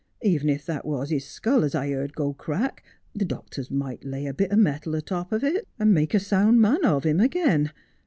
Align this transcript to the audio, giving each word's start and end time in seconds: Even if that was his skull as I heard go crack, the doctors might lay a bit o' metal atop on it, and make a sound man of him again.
Even 0.23 0.49
if 0.49 0.65
that 0.65 0.83
was 0.83 1.11
his 1.11 1.25
skull 1.27 1.63
as 1.63 1.75
I 1.75 1.91
heard 1.91 2.15
go 2.15 2.33
crack, 2.33 2.83
the 3.13 3.23
doctors 3.23 3.69
might 3.69 4.03
lay 4.03 4.25
a 4.25 4.33
bit 4.33 4.51
o' 4.51 4.55
metal 4.55 4.95
atop 4.95 5.31
on 5.31 5.45
it, 5.45 5.67
and 5.77 5.93
make 5.93 6.15
a 6.15 6.19
sound 6.19 6.59
man 6.59 6.83
of 6.83 7.03
him 7.03 7.19
again. 7.19 7.71